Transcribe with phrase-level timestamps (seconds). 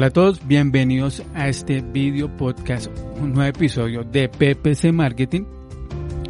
[0.00, 2.90] Hola a todos, bienvenidos a este video podcast,
[3.20, 5.42] un nuevo episodio de PPC Marketing.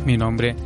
[0.05, 0.57] Mi nombre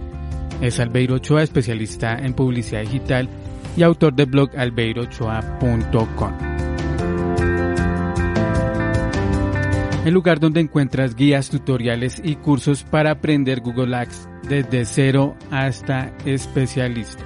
[0.62, 3.28] es Albeiro Ochoa, especialista en publicidad digital
[3.76, 6.32] y autor del blog albeirochoa.com.
[10.06, 16.10] El lugar donde encuentras guías, tutoriales y cursos para aprender Google Ads desde cero hasta
[16.24, 17.22] especialista.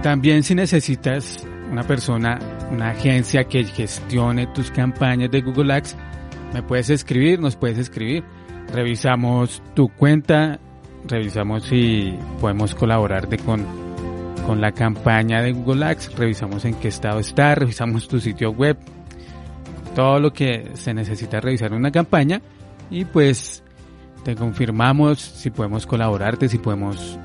[0.00, 2.38] También si necesitas una persona
[2.70, 5.96] una agencia que gestione tus campañas de Google Ads,
[6.52, 8.24] me puedes escribir, nos puedes escribir.
[8.72, 10.58] Revisamos tu cuenta,
[11.06, 13.64] revisamos si podemos colaborarte con,
[14.46, 18.76] con la campaña de Google Ads, revisamos en qué estado está, revisamos tu sitio web,
[19.94, 22.40] todo lo que se necesita revisar una campaña
[22.90, 23.62] y pues
[24.24, 27.18] te confirmamos si podemos colaborarte, si podemos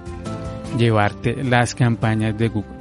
[0.77, 2.78] llevarte las campañas de Google.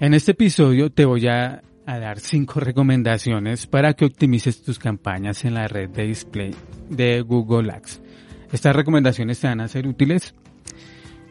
[0.00, 5.52] En este episodio te voy a, dar cinco recomendaciones para que optimices tus campañas en
[5.52, 6.54] la red de display
[6.88, 8.00] de Google Ads.
[8.50, 10.34] Estas recomendaciones te van a ser útiles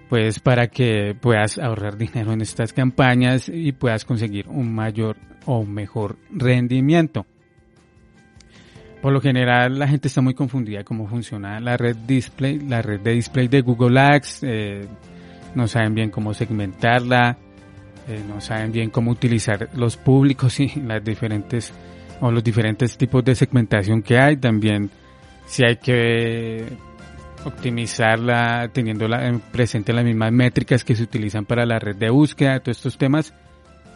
[0.07, 5.65] pues para que puedas ahorrar dinero en estas campañas y puedas conseguir un mayor o
[5.65, 7.25] mejor rendimiento.
[9.01, 12.99] Por lo general la gente está muy confundida cómo funciona la red display, la red
[12.99, 14.87] de display de Google Ads, eh,
[15.55, 17.37] no saben bien cómo segmentarla,
[18.09, 21.71] eh, no saben bien cómo utilizar los públicos y las diferentes
[22.21, 24.37] o los diferentes tipos de segmentación que hay.
[24.37, 24.89] También
[25.45, 26.65] si hay que
[27.45, 29.07] optimizarla teniendo
[29.51, 33.31] presente las mismas métricas que se utilizan para la red de búsqueda, todos estos temas.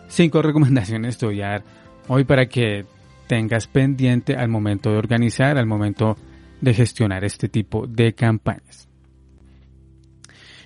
[0.08, 1.64] Cinco recomendaciones te a dar
[2.08, 2.86] hoy para que
[3.26, 6.18] tengas pendiente al momento de organizar, al momento
[6.62, 8.88] de gestionar este tipo de campañas.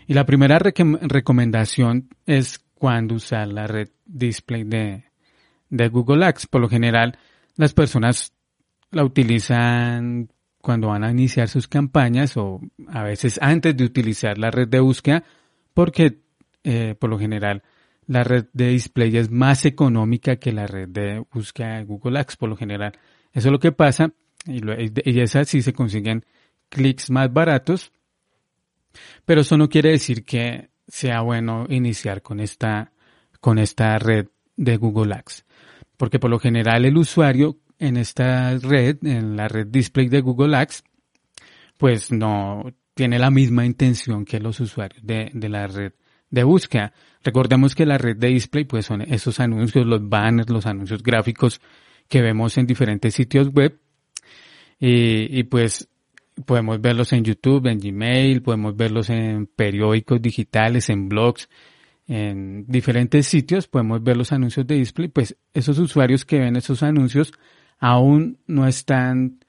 [0.06, 5.04] Y la primera recomendación es cuando usar la red display de,
[5.90, 6.48] Google Ads.
[6.48, 7.18] Por lo general,
[7.56, 8.34] las personas
[8.92, 10.30] la utilizan
[10.62, 14.80] cuando van a iniciar sus campañas o a veces antes de utilizar la red de
[14.80, 15.24] búsqueda
[15.74, 16.20] porque
[16.64, 17.64] eh, por lo general
[18.06, 22.38] la red de display es más económica que la red de búsqueda de Google Ads
[22.38, 22.94] por lo general.
[23.34, 24.12] Eso es lo que pasa
[24.46, 26.26] y, lo, y sí se consiguen
[26.70, 27.92] clics más baratos
[29.26, 32.92] pero eso no quiere decir que sea bueno iniciar con esta,
[33.40, 35.46] con esta red de Google Ads.
[35.98, 40.56] Porque por lo general el usuario en esta red, en la red display de Google
[40.56, 40.84] Ads,
[41.78, 45.94] pues no tiene la misma intención que los usuarios de, de la red
[46.30, 46.94] de búsqueda.
[47.24, 51.62] Recordemos que la red de display pues son esos anuncios, los banners, los anuncios gráficos
[52.08, 53.80] que vemos en diferentes sitios web.
[54.80, 55.90] Y, y pues
[56.46, 61.50] podemos verlos en YouTube, en Gmail, podemos verlos en periódicos digitales, en blogs,
[62.08, 66.82] en diferentes sitios, podemos ver los anuncios de display, pues esos usuarios que ven esos
[66.84, 67.34] anuncios
[67.80, 69.40] aún no están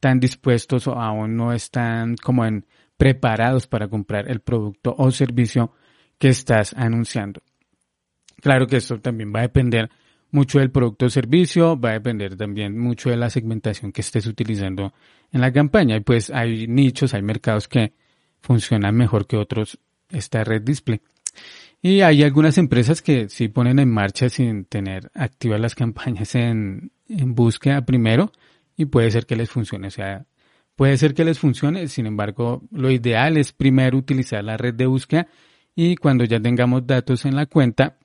[0.00, 2.66] tan dispuestos o aún no están como en
[2.96, 5.72] preparados para comprar el producto o servicio
[6.18, 7.42] que estás anunciando.
[8.40, 9.90] Claro que esto también va a depender
[10.34, 14.26] mucho del producto o servicio, va a depender también mucho de la segmentación que estés
[14.26, 14.92] utilizando
[15.30, 15.96] en la campaña.
[15.96, 17.92] Y pues hay nichos, hay mercados que
[18.40, 19.78] funcionan mejor que otros
[20.10, 21.00] esta red display.
[21.80, 26.90] Y hay algunas empresas que sí ponen en marcha sin tener activas las campañas en,
[27.08, 28.32] en búsqueda primero
[28.76, 29.86] y puede ser que les funcione.
[29.86, 30.26] O sea,
[30.74, 34.86] puede ser que les funcione, sin embargo, lo ideal es primero utilizar la red de
[34.86, 35.28] búsqueda
[35.76, 37.98] y cuando ya tengamos datos en la cuenta,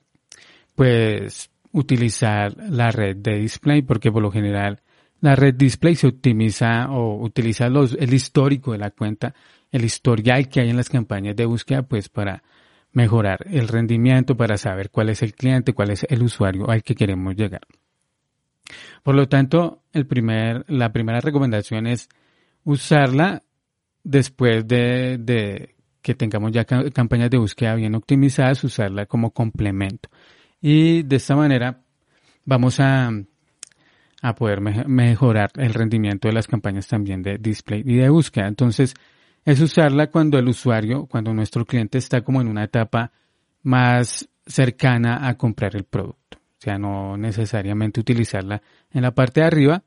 [0.76, 4.82] pues utilizar la red de display porque por lo general
[5.22, 9.34] la red display se optimiza o utiliza los, el histórico de la cuenta,
[9.72, 12.44] el historial que hay en las campañas de búsqueda pues para
[12.92, 16.96] mejorar el rendimiento, para saber cuál es el cliente, cuál es el usuario al que
[16.96, 17.62] queremos llegar.
[19.04, 22.10] Por lo tanto, el primer, la primera recomendación es
[22.64, 23.44] usarla
[24.04, 30.10] después de, de que tengamos ya campañas de búsqueda bien optimizadas, usarla como complemento.
[30.62, 31.82] Y de esta manera
[32.46, 33.12] vamos a,
[34.22, 38.48] a poder mejorar el rendimiento de las campañas también de display y de búsqueda.
[38.48, 38.94] Entonces,
[39.46, 43.12] es usarla cuando el usuario, cuando nuestro cliente está como en una etapa
[43.64, 46.38] más cercana a comprar el producto.
[46.38, 48.62] O sea, no necesariamente utilizarla
[48.92, 49.84] en la parte de arriba,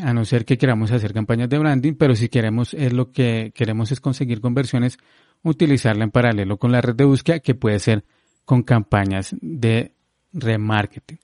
[0.00, 3.52] a no ser que queramos hacer campañas de branding, pero si queremos, es lo que
[3.54, 4.98] queremos es conseguir conversiones,
[5.42, 8.04] utilizarla en paralelo con la red de búsqueda, que puede ser
[8.46, 9.92] con campañas de
[10.32, 11.18] remarketing.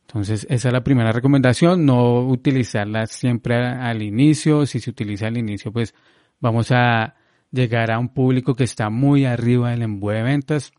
[0.00, 4.64] Entonces, esa es la primera recomendación, no utilizarla siempre al inicio.
[4.64, 5.94] Si se utiliza al inicio, pues
[6.40, 7.14] vamos a
[7.52, 10.72] llegar a un público que está muy arriba del embudo de ventas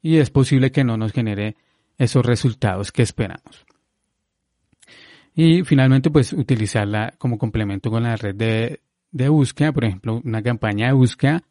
[0.00, 1.56] y es posible que no nos genere
[1.98, 3.66] esos resultados que esperamos.
[5.34, 8.80] Y finalmente, pues utilizarla como complemento con la red de,
[9.10, 11.42] de búsqueda, por ejemplo, una campaña de búsqueda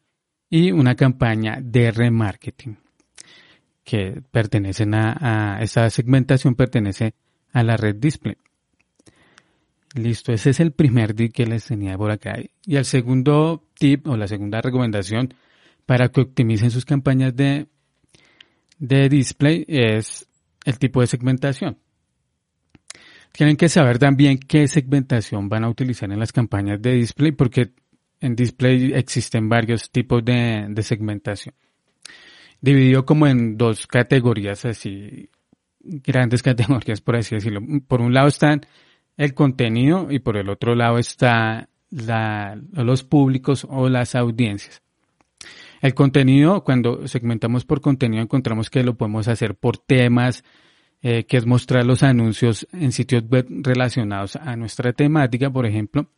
[0.50, 2.81] y una campaña de remarketing
[3.84, 7.14] que pertenecen a, a esa segmentación pertenece
[7.52, 8.36] a la red display.
[9.94, 12.38] Listo, ese es el primer tip que les tenía por acá.
[12.64, 15.34] Y el segundo tip o la segunda recomendación
[15.84, 17.66] para que optimicen sus campañas de,
[18.78, 20.26] de display es
[20.64, 21.78] el tipo de segmentación.
[23.32, 27.72] Tienen que saber también qué segmentación van a utilizar en las campañas de display porque
[28.20, 31.54] en display existen varios tipos de, de segmentación
[32.62, 35.28] dividido como en dos categorías así,
[35.80, 37.60] grandes categorías por así decirlo.
[37.86, 38.62] Por un lado están
[39.18, 44.80] el contenido y por el otro lado está la, los públicos o las audiencias.
[45.82, 50.44] El contenido, cuando segmentamos por contenido, encontramos que lo podemos hacer por temas,
[51.02, 56.08] eh, que es mostrar los anuncios en sitios web relacionados a nuestra temática, por ejemplo.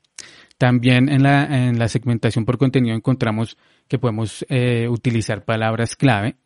[0.59, 3.57] También en la, en la segmentación por contenido encontramos
[3.89, 6.37] que podemos eh, utilizar palabras clave.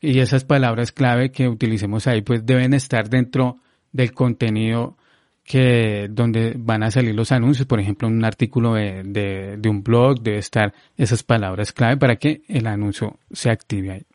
[0.00, 3.58] Y esas palabras clave que utilicemos ahí pues deben estar dentro
[3.92, 4.96] del contenido
[5.44, 9.82] que donde van a salir los anuncios, por ejemplo, un artículo de, de, de, un
[9.82, 14.06] blog debe estar esas palabras clave para que el anuncio se active ahí.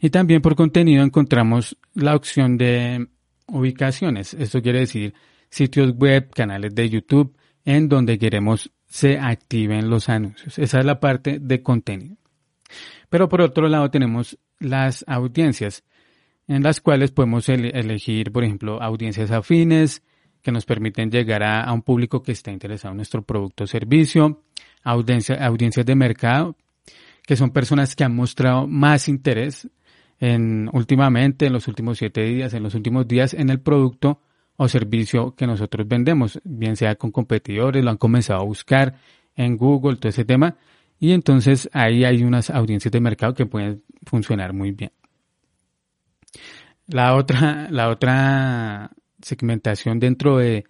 [0.00, 3.08] Y también por contenido encontramos la opción de
[3.46, 4.34] ubicaciones.
[4.34, 5.14] Esto quiere decir
[5.52, 10.58] sitios web, canales de YouTube, en donde queremos se activen los anuncios.
[10.58, 12.16] Esa es la parte de contenido.
[13.10, 15.84] Pero por otro lado tenemos las audiencias,
[16.48, 20.02] en las cuales podemos elegir, por ejemplo, audiencias afines,
[20.40, 24.42] que nos permiten llegar a, un público que está interesado en nuestro producto o servicio,
[24.82, 26.56] audiencias de mercado,
[27.26, 29.68] que son personas que han mostrado más interés
[30.18, 34.20] en últimamente, en los últimos siete días, en los últimos días, en el producto
[34.56, 38.96] o servicio que nosotros vendemos, bien sea con competidores, lo han comenzado a buscar
[39.34, 40.56] en Google, todo ese tema,
[40.98, 44.92] y entonces ahí hay unas audiencias de mercado que pueden funcionar muy bien.
[46.86, 48.90] La otra, la otra
[49.20, 50.64] segmentación dentro de,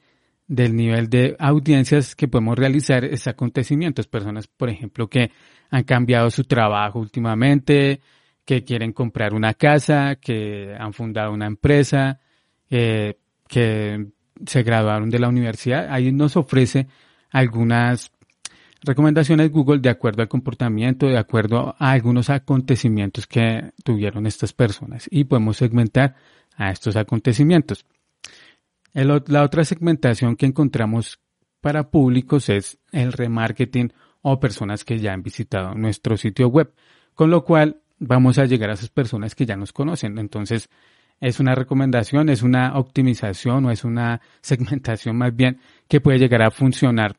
[0.46, 5.32] del nivel de audiencias que podemos realizar es acontecimientos, personas, por ejemplo, que
[5.70, 8.00] han cambiado su trabajo últimamente,
[8.44, 12.20] que quieren comprar una casa, que han fundado una empresa,
[12.69, 13.19] eh,
[13.52, 14.06] que
[14.46, 15.88] se graduaron de la universidad.
[15.90, 16.88] Ahí nos ofrece
[17.31, 18.10] algunas
[18.81, 25.06] recomendaciones Google de acuerdo al comportamiento, de acuerdo a algunos acontecimientos que tuvieron estas personas
[25.11, 26.16] y podemos segmentar
[26.56, 27.85] a estos acontecimientos.
[28.94, 31.21] la otra segmentación que encontramos
[31.61, 33.92] para públicos es el remarketing
[34.23, 36.73] o personas que ya han visitado nuestro sitio web,
[37.14, 40.18] con lo cual vamos a llegar a esas personas que ya nos conocen.
[40.18, 40.71] Entonces,
[41.23, 46.43] es una recomendación, es una optimización o es una segmentación más bien que puede llegar
[46.43, 47.17] a funcionar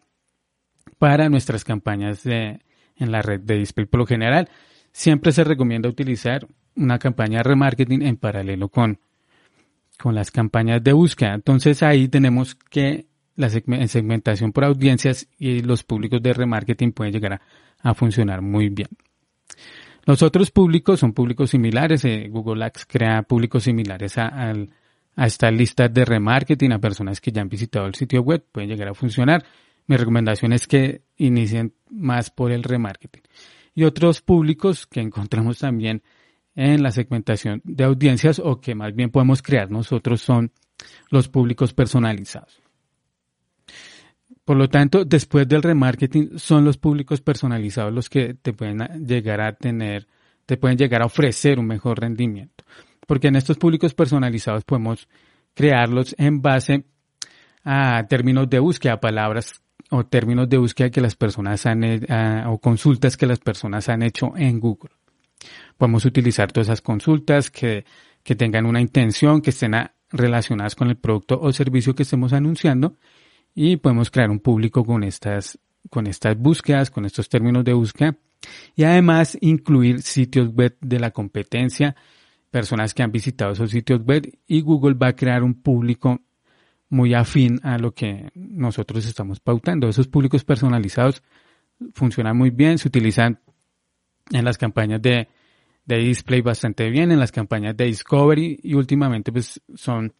[0.99, 2.59] para nuestras campañas en
[2.97, 3.85] la red de display.
[3.87, 4.49] Por lo general,
[4.91, 6.45] siempre se recomienda utilizar
[6.75, 8.99] una campaña de remarketing en paralelo con,
[9.97, 11.33] con las campañas de búsqueda.
[11.33, 17.41] Entonces ahí tenemos que la segmentación por audiencias y los públicos de remarketing pueden llegar
[17.79, 18.89] a funcionar muy bien.
[20.05, 22.03] Los otros públicos son públicos similares.
[22.05, 24.51] Eh, Google Ads crea públicos similares a,
[25.15, 28.45] a, esta lista de remarketing a personas que ya han visitado el sitio web.
[28.51, 29.45] Pueden llegar a funcionar.
[29.87, 33.23] Mi recomendación es que inicien más por el remarketing.
[33.75, 36.03] Y otros públicos que encontramos también
[36.55, 40.51] en la segmentación de audiencias o que más bien podemos crear nosotros son
[41.09, 42.62] los públicos personalizados.
[44.45, 49.39] Por lo tanto, después del remarketing, son los públicos personalizados los que te pueden llegar
[49.39, 50.07] a tener,
[50.45, 52.65] te pueden llegar a ofrecer un mejor rendimiento.
[53.07, 55.07] Porque en estos públicos personalizados podemos
[55.53, 56.83] crearlos en base
[57.63, 62.57] a términos de búsqueda, palabras o términos de búsqueda que las personas han uh, o
[62.57, 64.91] consultas que las personas han hecho en Google.
[65.77, 67.85] Podemos utilizar todas esas consultas que,
[68.23, 69.73] que tengan una intención, que estén
[70.09, 72.97] relacionadas con el producto o servicio que estemos anunciando
[73.55, 78.17] y podemos crear un público con estas, con estas búsquedas, con estos términos de búsqueda
[78.75, 81.95] y además incluir sitios web de la competencia,
[82.51, 86.21] personas que han visitado esos sitios web y Google va a crear un público
[86.89, 89.87] muy afín a lo que nosotros estamos pautando.
[89.87, 91.23] Esos públicos personalizados
[91.93, 93.39] funcionan muy bien, se utilizan
[94.31, 95.27] en las campañas de,
[95.85, 100.13] de display bastante bien, en las campañas de discovery y últimamente pues son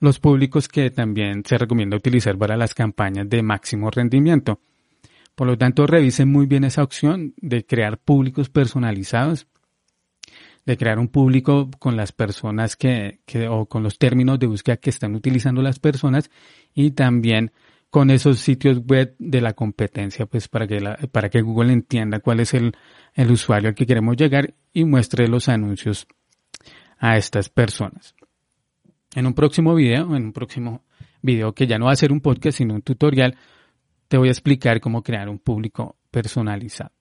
[0.00, 4.60] los públicos que también se recomienda utilizar para las campañas de máximo rendimiento.
[5.34, 9.46] Por lo tanto, revisen muy bien esa opción de crear públicos personalizados,
[10.66, 14.76] de crear un público con las personas que, que o con los términos de búsqueda
[14.76, 16.30] que están utilizando las personas
[16.74, 17.52] y también
[17.90, 22.20] con esos sitios web de la competencia, pues para que, la, para que Google entienda
[22.20, 22.76] cuál es el,
[23.14, 26.06] el usuario al que queremos llegar y muestre los anuncios
[26.98, 28.14] a estas personas.
[29.18, 30.84] En un próximo video, en un próximo
[31.22, 33.36] video que ya no va a ser un podcast, sino un tutorial,
[34.06, 36.92] te voy a explicar cómo crear un público personalizado.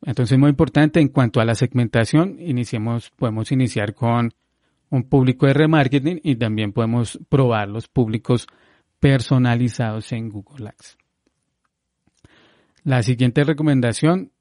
[0.00, 4.32] Entonces, muy importante en cuanto a la segmentación, iniciemos, podemos iniciar con
[4.88, 8.46] un público de remarketing y también podemos probar los públicos
[8.98, 10.96] personalizados en Google Ads.
[12.84, 14.32] La siguiente recomendación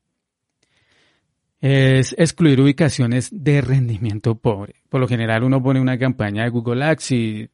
[1.61, 4.75] es excluir ubicaciones de rendimiento pobre.
[4.89, 7.49] Por lo general uno pone una campaña de Google Ads y,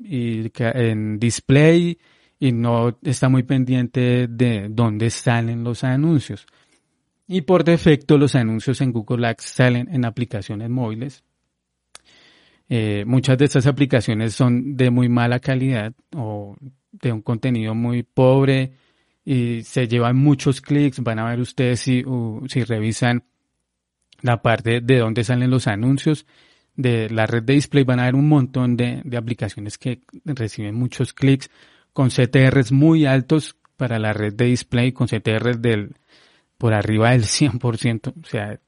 [0.00, 1.98] en display
[2.38, 6.46] y no está muy pendiente de dónde salen los anuncios.
[7.26, 11.24] Y por defecto los anuncios en Google Ads salen en aplicaciones móviles.
[12.68, 16.56] Eh, muchas de estas aplicaciones son de muy mala calidad o
[16.92, 18.72] de un contenido muy pobre
[19.30, 21.02] y se llevan muchos clics.
[21.02, 22.02] Van a ver ustedes si,
[22.46, 23.24] si revisan
[24.22, 26.24] la parte de dónde salen los anuncios
[26.76, 30.76] de la red de display, van a ver un montón de, de aplicaciones que reciben
[30.76, 31.50] muchos clics
[31.92, 35.96] con CTRs muy altos para la red de display, con CTRs del,
[36.56, 38.58] por arriba del 100%, o sea,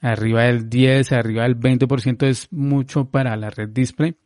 [0.00, 4.16] arriba del 10, arriba del 20% es mucho para la red display.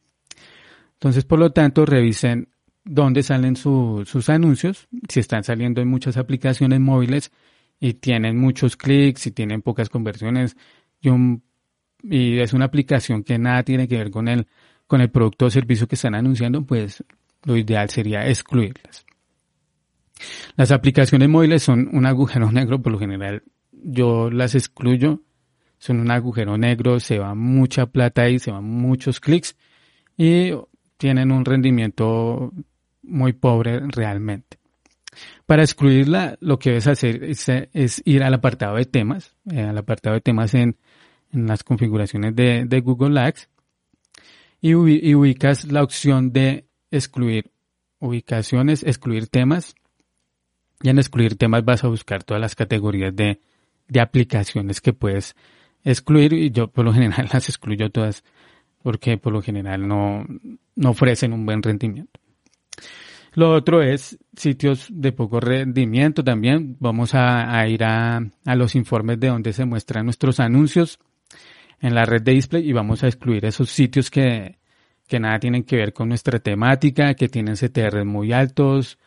[0.94, 2.48] Entonces, por lo tanto, revisen
[2.88, 7.30] dónde salen sus anuncios, si están saliendo en muchas aplicaciones móviles
[7.78, 10.56] y tienen muchos clics y tienen pocas conversiones
[11.00, 11.10] y,
[12.02, 14.46] y es una aplicación que nada tiene que ver con el,
[14.86, 17.04] con el producto o servicio que están anunciando, pues
[17.44, 19.04] lo ideal sería excluirlas.
[20.56, 25.20] Las aplicaciones móviles son un agujero negro, por lo general yo las excluyo,
[25.78, 29.56] son un agujero negro, se va mucha plata ahí, se van muchos clics
[30.16, 30.52] y
[30.96, 32.50] tienen un rendimiento
[33.08, 34.58] muy pobre realmente.
[35.46, 40.14] Para excluirla, lo que debes hacer es, ir al apartado de temas, eh, al apartado
[40.14, 40.76] de temas en,
[41.30, 43.50] las configuraciones de, Google Ads
[44.62, 47.50] y, ubicas la opción de excluir
[47.98, 49.74] ubicaciones, excluir temas.
[50.82, 53.40] Y en excluir temas vas a buscar todas las categorías de,
[53.88, 55.34] de aplicaciones que puedes
[55.84, 58.24] excluir y yo por lo general las excluyo todas
[58.82, 60.24] porque por lo general no,
[60.76, 62.20] no ofrecen un buen rendimiento.
[63.34, 66.76] Lo otro es sitios de poco rendimiento también.
[66.80, 70.98] Vamos a, ir a, los informes de donde se muestran nuestros anuncios
[71.80, 74.58] en la red de display y vamos a excluir esos sitios que,
[75.06, 78.98] que nada tienen que ver con nuestra temática, que tienen CTR muy altos,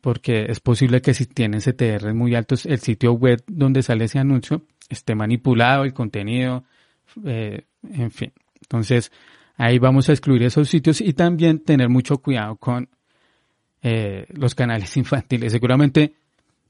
[0.00, 4.18] porque es posible que si tienen CTR muy altos, el sitio web donde sale ese
[4.18, 6.64] anuncio esté manipulado, el contenido,
[7.24, 8.32] eh, en fin.
[8.62, 9.12] Entonces,
[9.56, 12.88] ahí vamos a excluir esos sitios y también tener mucho cuidado con
[13.84, 15.52] eh, los canales infantiles.
[15.52, 16.14] Seguramente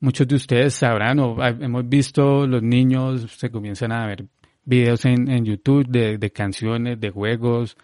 [0.00, 4.26] muchos de ustedes sabrán o hemos visto los niños se comienzan a ver
[4.64, 7.76] videos en, en YouTube de, de, canciones, de juegos,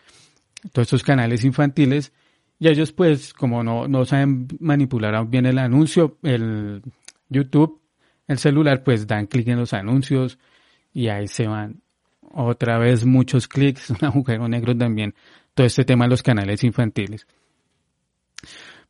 [0.73, 2.13] todos estos canales infantiles
[2.59, 6.83] y ellos pues como no, no saben manipular bien el anuncio, el
[7.29, 7.81] YouTube,
[8.27, 10.39] el celular pues dan clic en los anuncios
[10.93, 11.83] y ahí se van
[12.33, 15.15] otra vez muchos clics, un agujero negro también,
[15.55, 17.29] todo este tema de los canales infantiles.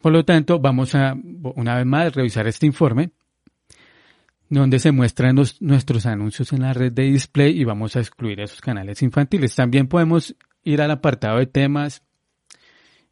[0.01, 1.15] Por lo tanto, vamos a,
[1.55, 3.11] una vez más, revisar este informe
[4.49, 8.61] donde se muestran nuestros anuncios en la red de display y vamos a excluir esos
[8.61, 9.55] canales infantiles.
[9.55, 12.03] También podemos ir al apartado de temas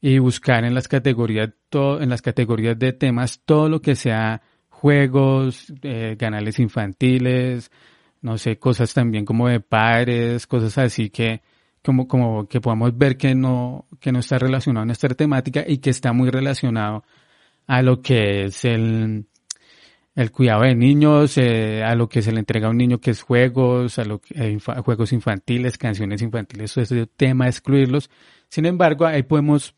[0.01, 5.73] y buscar en las categorías, en las categorías de temas todo lo que sea juegos,
[5.83, 7.71] eh, canales infantiles,
[8.21, 11.43] no sé, cosas también como de padres, cosas así que,
[11.89, 15.79] como, como que podamos ver que no, que no está relacionado a nuestra temática y
[15.79, 17.03] que está muy relacionado
[17.67, 19.25] a lo que es el,
[20.15, 23.13] el cuidado de niños, eh, a lo que se le entrega a un niño que
[23.13, 28.11] es juegos, a lo que, eh, juegos infantiles, canciones infantiles, eso es tema excluirlos.
[28.51, 29.75] Sin embargo, ahí podemos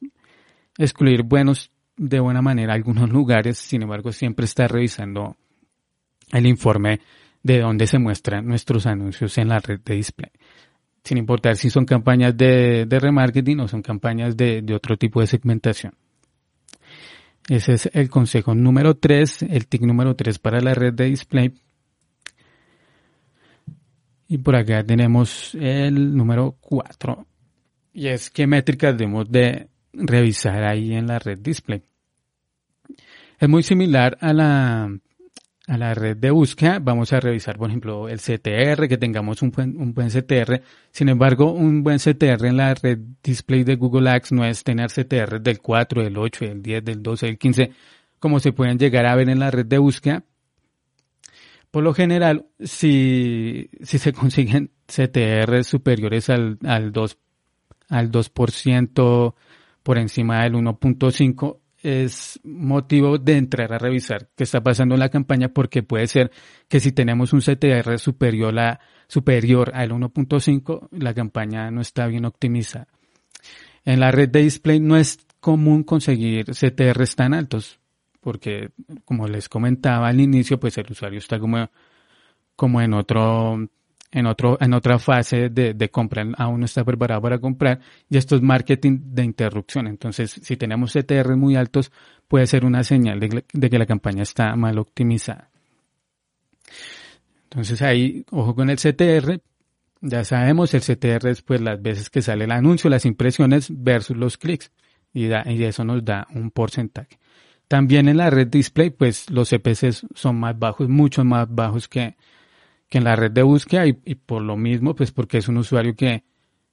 [0.77, 5.37] excluir buenos de buena manera algunos lugares, sin embargo, siempre está revisando
[6.33, 6.99] el informe
[7.45, 10.33] de dónde se muestran nuestros anuncios en la red de display.
[11.03, 15.95] Sin importar si son campañas de, remarketing o son campañas de, otro tipo de segmentación.
[17.49, 21.55] Ese es el consejo número 3, el TIC número 3 para la red de display.
[24.29, 27.27] Y por acá tenemos el número 4.
[27.95, 31.83] Y es qué métricas debemos de revisar ahí en la red display.
[33.41, 35.01] Es muy similar a la,
[35.71, 36.81] a la red de búsqueda.
[36.81, 40.63] Vamos a revisar, por ejemplo, el CTR, que tengamos un buen, un buen CTR.
[40.91, 44.91] Sin embargo, un buen CTR en la red display de Google Ads no es tener
[44.91, 47.71] CTR del 4, del 8, del 10, del 12, del 15,
[48.19, 50.25] como se pueden llegar a ver en la red de búsqueda.
[51.71, 57.17] Por lo general, si, si se consiguen CTR superiores al, al 2,
[57.91, 59.35] al 2%
[59.85, 65.09] por encima del 1.5, es motivo de entrar a revisar qué está pasando en la
[65.09, 66.31] campaña porque puede ser
[66.69, 72.25] que si tenemos un CTR superior a superior al 1.5 la campaña no está bien
[72.25, 72.89] optimizada.
[73.85, 77.81] En la red de display no es común conseguir CTRs tan altos
[78.21, 78.71] porque
[79.05, 81.71] como les comentaba al inicio pues el usuario está como
[82.57, 83.59] como en otro
[84.13, 88.37] en, otro, en otra fase de, compra, aún no está preparado para comprar, y esto
[88.37, 89.87] es marketing de interrupción.
[89.87, 91.93] Entonces, si tenemos CTR muy altos,
[92.27, 95.51] puede ser una señal de, que la campaña está mal optimizada.
[97.45, 99.41] Entonces ahí, ojo con el CTR,
[100.01, 104.17] ya sabemos, el CTR es pues las veces que sale el anuncio, las impresiones versus
[104.17, 104.71] los clics,
[105.13, 107.19] y, y eso nos da un porcentaje.
[107.67, 112.17] También en la red display, pues los CPCs son más bajos, mucho más bajos que,
[112.91, 115.95] que en la red de búsqueda y, por lo mismo, pues porque es un usuario
[115.95, 116.25] que,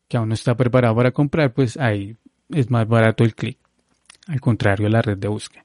[0.09, 2.17] que aún no está preparado para comprar, pues ahí
[2.49, 3.59] es más barato el clic,
[4.27, 5.63] al contrario de la red de búsqueda.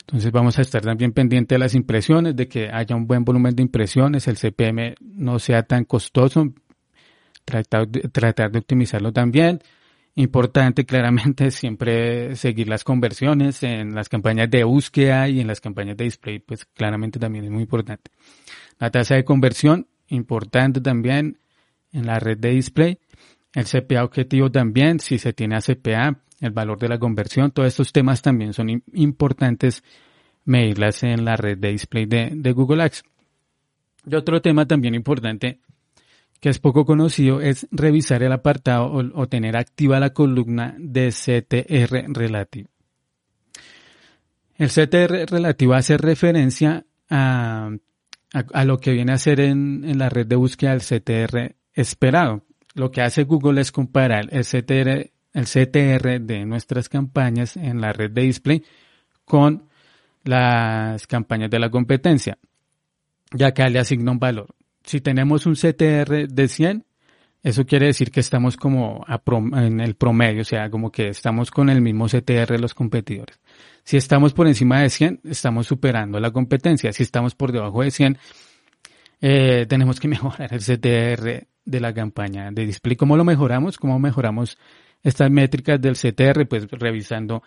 [0.00, 3.54] Entonces vamos a estar también pendiente de las impresiones, de que haya un buen volumen
[3.54, 6.52] de impresiones, el CPM no sea tan costoso,
[7.44, 9.60] tratar de, tratar de optimizarlo también.
[10.16, 15.96] Importante claramente siempre seguir las conversiones en las campañas de búsqueda y en las campañas
[15.96, 18.10] de display, pues claramente también es muy importante.
[18.78, 21.38] La tasa de conversión, importante también
[21.92, 22.98] en la red de display.
[23.54, 27.68] El CPA objetivo también, si se tiene a CPA, el valor de la conversión, todos
[27.68, 29.82] estos temas también son importantes
[30.44, 33.02] medirlas en la red de display de, Google Ads.
[34.06, 35.60] Y otro tema también importante
[36.40, 42.12] que es poco conocido es revisar el apartado o, tener activa la columna de CTR
[42.12, 42.70] relativo.
[44.56, 47.70] El CTR relativo hace referencia a
[48.32, 52.44] a, lo que viene a ser en, la red de búsqueda del CTR esperado.
[52.74, 57.92] Lo que hace Google es comparar el CTR, el CTR de nuestras campañas en la
[57.92, 58.62] red de display
[59.24, 59.68] con
[60.24, 62.38] las campañas de la competencia.
[63.32, 64.54] Ya que le asigna un valor.
[64.86, 66.84] Si tenemos un CTR de 100,
[67.42, 71.68] eso quiere decir que estamos como en el promedio, o sea, como que estamos con
[71.68, 73.40] el mismo CTR de los competidores.
[73.82, 76.92] Si estamos por encima de 100, estamos superando la competencia.
[76.92, 78.18] Si estamos por debajo de 100,
[79.20, 82.96] eh, tenemos que mejorar el CTR de la campaña de display.
[82.96, 83.78] ¿Cómo lo mejoramos?
[83.78, 84.56] ¿Cómo mejoramos
[85.02, 86.46] estas métricas del CTR?
[86.46, 87.42] Pues revisando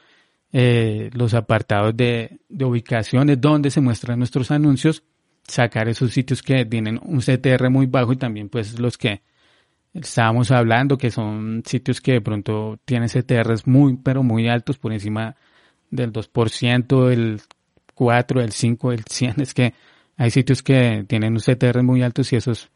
[0.51, 5.03] eh, los apartados de, de ubicaciones donde se muestran nuestros anuncios,
[5.49, 9.21] sacar esos sitios que tienen un CTR muy bajo y también pues los que
[9.93, 14.93] estábamos hablando que son sitios que de pronto tienen CTRs muy pero muy altos por
[14.93, 15.35] encima
[15.91, 17.41] del 2%, del
[17.95, 19.35] 4, del 5, del 100.
[19.41, 19.73] Es que
[20.17, 22.69] hay sitios que tienen un CTR muy altos y eso es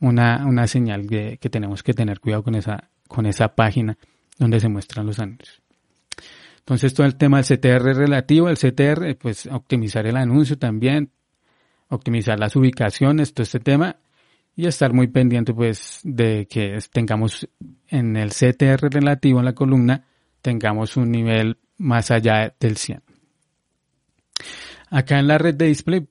[0.00, 3.96] una, una señal de, que tenemos que tener cuidado con esa, con esa página
[4.38, 5.62] donde se muestran los anuncios.
[6.58, 11.10] Entonces todo el tema del CTR relativo, el CTR, pues optimizar el anuncio también,
[11.88, 13.96] optimizar las ubicaciones, todo este tema
[14.56, 17.48] y estar muy pendiente pues de que tengamos
[17.88, 20.04] en el CTR relativo en la columna
[20.44, 23.02] tengamos un nivel más allá del 100.
[24.90, 26.06] Acá en la red de display,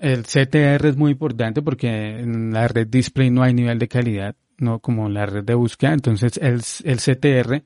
[0.00, 4.34] el CTR es muy importante porque en la red display no hay nivel de calidad,
[4.58, 5.92] no como en la red de búsqueda.
[5.92, 7.62] Entonces, el, el CTR,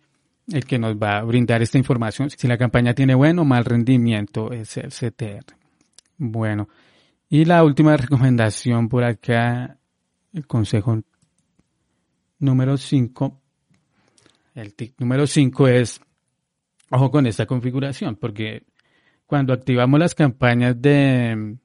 [0.52, 3.64] el que nos va a brindar esta información, si la campaña tiene buen o mal
[3.64, 5.54] rendimiento, es el CTR.
[6.18, 6.68] Bueno,
[7.32, 9.78] y la última recomendación por acá,
[10.34, 11.00] el consejo
[12.38, 13.40] número 5,
[14.54, 15.98] el tip número 5 es
[16.90, 18.66] Ojo con esta configuración, porque
[19.24, 21.58] cuando activamos las campañas de en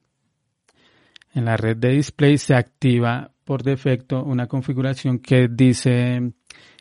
[1.34, 6.32] la red de display se activa por defecto una configuración que dice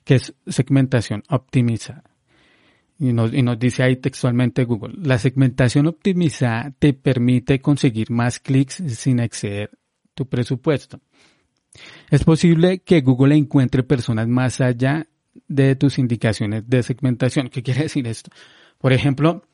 [0.04, 2.15] que es segmentación optimizada.
[2.98, 8.40] Y nos, y nos dice ahí textualmente Google, la segmentación optimizada te permite conseguir más
[8.40, 9.70] clics sin exceder
[10.14, 11.00] tu presupuesto.
[12.10, 15.06] Es posible que Google encuentre personas más allá
[15.46, 17.48] de tus indicaciones de segmentación.
[17.48, 18.30] ¿Qué quiere decir esto?
[18.78, 19.44] Por ejemplo,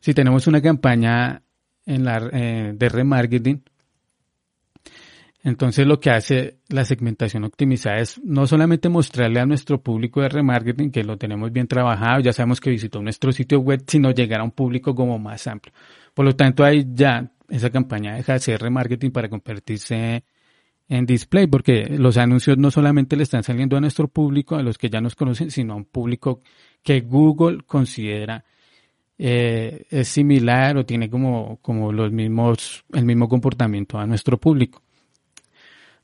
[0.00, 1.42] si tenemos una campaña
[1.86, 3.62] en la, eh, de remarketing,
[5.42, 10.28] entonces lo que hace la segmentación optimizada es no solamente mostrarle a nuestro público de
[10.28, 14.40] remarketing que lo tenemos bien trabajado, ya sabemos que visitó nuestro sitio web, sino llegar
[14.40, 15.72] a un público como más amplio.
[16.12, 20.24] Por lo tanto, ahí ya esa campaña deja de ser remarketing para convertirse
[20.88, 24.78] en display, porque los anuncios no solamente le están saliendo a nuestro público, a los
[24.78, 26.40] que ya nos conocen, sino a un público
[26.82, 28.44] que Google considera
[29.18, 34.82] eh, es similar o tiene como, como los mismos, el mismo comportamiento a nuestro público.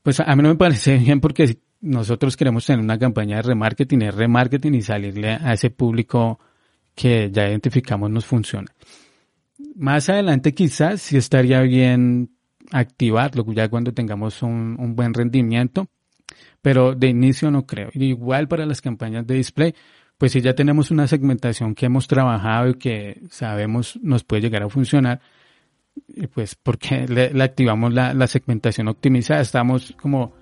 [0.05, 4.03] Pues a mí no me parece bien porque nosotros queremos tener una campaña de remarketing,
[4.03, 6.39] es remarketing y salirle a ese público
[6.93, 8.71] que ya identificamos nos funciona.
[9.75, 12.29] Más adelante quizás sí estaría bien
[12.71, 15.87] activarlo ya cuando tengamos un, un buen rendimiento,
[16.61, 17.89] pero de inicio no creo.
[17.93, 19.73] Igual para las campañas de display,
[20.19, 24.61] pues si ya tenemos una segmentación que hemos trabajado y que sabemos nos puede llegar
[24.61, 25.19] a funcionar,
[26.33, 30.33] pues porque le, activamos la, segmentación optimizada, estamos como,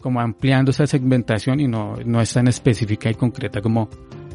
[0.00, 3.88] como ampliando esa segmentación y no, no es tan específica y concreta como,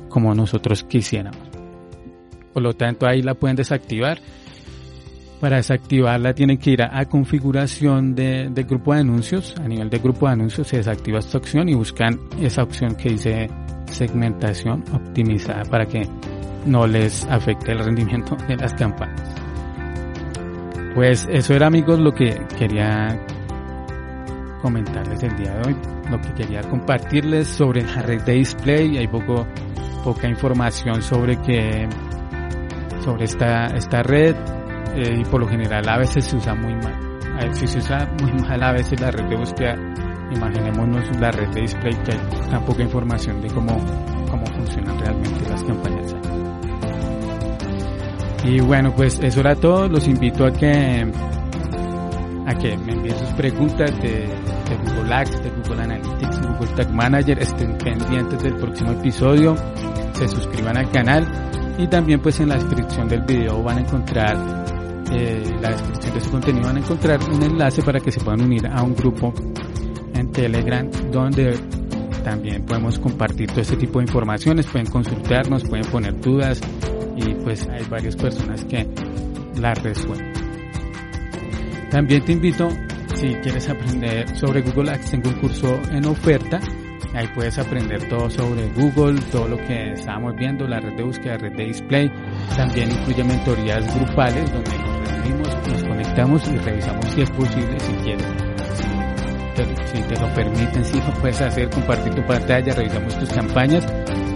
[0.10, 1.42] como nosotros quisiéramos.
[2.54, 4.20] Por lo tanto, ahí la pueden desactivar
[5.44, 9.54] para desactivarla tienen que ir a, configuración de, grupo de anuncios.
[9.60, 13.10] A nivel de grupo de anuncios se desactiva esta opción y buscan esa opción que
[13.10, 13.50] dice
[13.92, 16.08] segmentación optimizada para que
[16.66, 19.43] no les afecte el rendimiento de las campañas.
[20.96, 23.20] Pues eso era amigos lo que quería
[24.62, 25.78] comentarles el día de hoy,
[26.10, 28.98] lo que quería compartirles sobre la red de display.
[28.98, 29.48] Hay poco,
[30.04, 31.90] poca información sobre que
[33.04, 34.36] sobre esta, esta red
[34.96, 36.96] eh, y por lo general a veces se usa muy mal.
[37.40, 39.76] A veces se usa muy mal a veces la red de búsqueda.
[40.32, 43.78] Imaginémonos la red de display que hay tan poca información de cómo,
[44.30, 46.33] cómo funcionan realmente las campañas.
[48.44, 49.88] Y bueno, pues eso era todo.
[49.88, 51.12] Los invito a que
[52.46, 56.94] a que me envíen sus preguntas de, de Google Ads, de Google Analytics, Google Tag
[56.94, 57.40] Manager.
[57.40, 59.56] Estén pendientes del próximo episodio.
[60.14, 61.26] Se suscriban al canal
[61.78, 64.66] y también pues en la descripción del video van a encontrar
[65.12, 68.42] eh, la descripción de su contenido van a encontrar un enlace para que se puedan
[68.42, 69.34] unir a un grupo
[70.14, 71.58] en Telegram donde
[72.24, 76.62] también podemos compartir todo este tipo de informaciones, pueden consultarnos, pueden poner dudas
[77.16, 78.88] y pues hay varias personas que
[79.60, 80.34] las resuelven.
[81.90, 82.70] También te invito,
[83.14, 86.60] si quieres aprender sobre Google Ads, tengo un curso en oferta.
[87.14, 91.34] Ahí puedes aprender todo sobre Google, todo lo que estábamos viendo, la red de búsqueda,
[91.34, 92.12] la red de display.
[92.56, 94.72] También incluye mentorías grupales donde
[95.70, 98.53] nos conectamos y revisamos si es posible, si quieres.
[99.94, 103.86] Si te, lo permiten, si lo puedes hacer, compartir tu pantalla, revisamos tus campañas,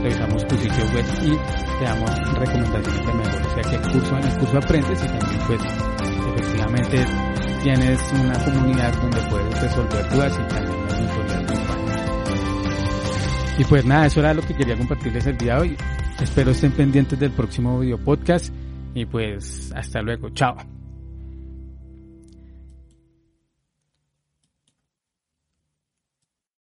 [0.03, 1.31] revisamos tu sitio web y
[1.79, 3.41] te damos recomendaciones de mejor.
[3.41, 5.59] O sea que el curso, en el curso aprendes y también pues
[6.35, 7.03] efectivamente
[7.63, 11.01] tienes una comunidad donde puedes resolver dudas y también las
[13.59, 15.75] Y pues nada, eso era lo que quería compartirles el día de hoy.
[16.21, 18.53] Espero estén pendientes del próximo video podcast
[18.93, 20.29] y pues hasta luego.
[20.29, 20.76] Chao.